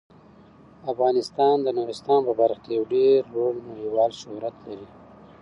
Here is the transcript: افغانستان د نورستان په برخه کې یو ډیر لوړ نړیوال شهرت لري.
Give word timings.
افغانستان 0.91 1.55
د 1.61 1.67
نورستان 1.77 2.19
په 2.27 2.33
برخه 2.39 2.59
کې 2.63 2.71
یو 2.77 2.83
ډیر 2.95 3.19
لوړ 3.33 3.53
نړیوال 3.69 4.11
شهرت 4.21 4.55
لري. 4.67 4.87